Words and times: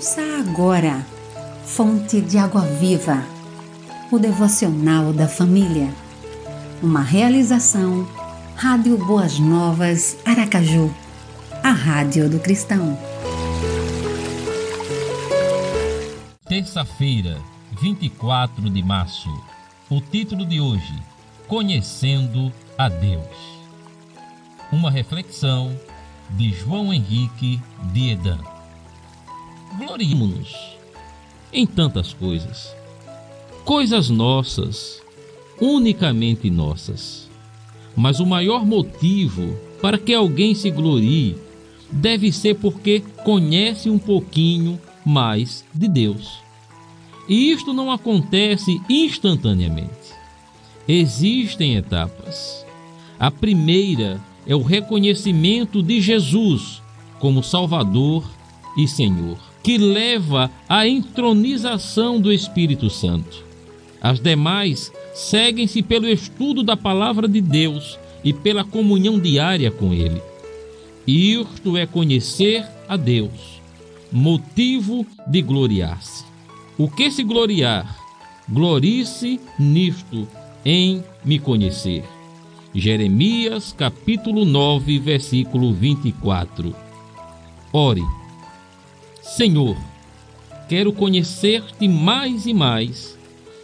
Ouça 0.00 0.22
agora, 0.38 1.04
Fonte 1.62 2.22
de 2.22 2.38
Água 2.38 2.62
Viva, 2.62 3.22
o 4.10 4.18
devocional 4.18 5.12
da 5.12 5.28
família. 5.28 5.92
Uma 6.82 7.02
realização, 7.02 8.08
Rádio 8.56 8.96
Boas 8.96 9.38
Novas, 9.38 10.16
Aracaju, 10.24 10.90
a 11.62 11.70
Rádio 11.70 12.30
do 12.30 12.40
Cristão. 12.40 12.98
Terça-feira, 16.48 17.36
24 17.78 18.70
de 18.70 18.82
março. 18.82 19.28
O 19.90 20.00
título 20.00 20.46
de 20.46 20.62
hoje: 20.62 20.94
Conhecendo 21.46 22.50
a 22.78 22.88
Deus. 22.88 23.36
Uma 24.72 24.90
reflexão 24.90 25.78
de 26.30 26.54
João 26.54 26.90
Henrique 26.90 27.60
de 27.92 28.12
Edan. 28.12 28.49
Gloriamo-nos 29.78 30.54
em 31.52 31.66
tantas 31.66 32.12
coisas, 32.12 32.74
coisas 33.64 34.08
nossas, 34.08 35.02
unicamente 35.60 36.50
nossas. 36.50 37.28
Mas 37.96 38.20
o 38.20 38.26
maior 38.26 38.64
motivo 38.64 39.56
para 39.80 39.98
que 39.98 40.14
alguém 40.14 40.54
se 40.54 40.70
glorie 40.70 41.36
deve 41.90 42.30
ser 42.30 42.54
porque 42.56 43.02
conhece 43.24 43.90
um 43.90 43.98
pouquinho 43.98 44.80
mais 45.04 45.64
de 45.74 45.88
Deus. 45.88 46.38
E 47.28 47.50
isto 47.52 47.72
não 47.72 47.90
acontece 47.90 48.80
instantaneamente. 48.88 49.90
Existem 50.86 51.76
etapas. 51.76 52.64
A 53.18 53.30
primeira 53.30 54.20
é 54.46 54.54
o 54.54 54.62
reconhecimento 54.62 55.82
de 55.82 56.00
Jesus 56.00 56.82
como 57.18 57.42
Salvador 57.42 58.28
e 58.76 58.88
Senhor, 58.88 59.38
que 59.62 59.78
leva 59.78 60.50
à 60.68 60.86
entronização 60.86 62.20
do 62.20 62.32
Espírito 62.32 62.88
Santo. 62.88 63.44
As 64.00 64.18
demais 64.20 64.90
seguem-se 65.14 65.82
pelo 65.82 66.08
estudo 66.08 66.62
da 66.62 66.76
palavra 66.76 67.28
de 67.28 67.40
Deus 67.40 67.98
e 68.24 68.32
pela 68.32 68.64
comunhão 68.64 69.18
diária 69.18 69.70
com 69.70 69.92
Ele. 69.92 70.22
Isto 71.06 71.76
é 71.76 71.86
conhecer 71.86 72.66
a 72.88 72.96
Deus, 72.96 73.60
motivo 74.10 75.06
de 75.26 75.42
gloriar-se. 75.42 76.24
O 76.78 76.88
que 76.88 77.10
se 77.10 77.22
gloriar? 77.22 77.98
Glorie-se 78.48 79.38
nisto, 79.58 80.26
em 80.64 81.04
me 81.24 81.38
conhecer. 81.38 82.04
Jeremias 82.74 83.74
capítulo 83.76 84.44
9, 84.44 84.98
versículo 84.98 85.72
24. 85.72 86.74
Ore, 87.72 88.02
Senhor, 89.36 89.76
quero 90.68 90.92
conhecer-te 90.92 91.86
mais 91.86 92.46
e 92.46 92.52
mais, 92.52 93.16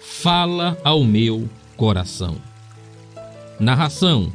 fala 0.00 0.78
ao 0.82 1.04
meu 1.04 1.48
coração. 1.76 2.36
Narração: 3.60 4.32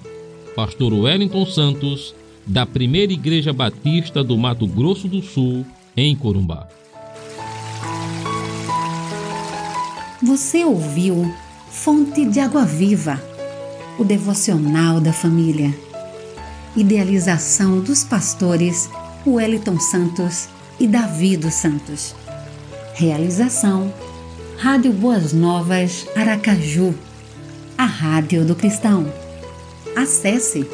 Pastor 0.55 0.93
Wellington 0.93 1.43
Santos, 1.47 2.13
da 2.45 2.63
Primeira 2.63 3.11
Igreja 3.11 3.51
Batista 3.51 4.23
do 4.23 4.37
Mato 4.37 4.67
Grosso 4.67 5.07
do 5.07 5.19
Sul, 5.23 5.65
em 5.97 6.15
Corumbá. 6.15 6.67
Você 10.21 10.63
ouviu 10.63 11.33
Fonte 11.71 12.23
de 12.25 12.39
Água 12.39 12.65
Viva 12.65 13.19
o 13.97 14.03
devocional 14.03 15.01
da 15.01 15.11
família. 15.11 15.73
Idealização 16.75 17.79
dos 17.79 18.03
pastores 18.03 18.89
Wellington 19.25 19.79
Santos 19.79 20.49
e 20.79 20.87
Davi 20.87 21.37
dos 21.37 21.53
Santos. 21.53 22.15
Realização 22.93 23.93
Rádio 24.57 24.93
Boas 24.93 25.33
Novas 25.33 26.07
Aracaju, 26.15 26.95
a 27.77 27.85
Rádio 27.85 28.45
do 28.45 28.55
Cristão. 28.55 29.05
Acesse 29.95 30.67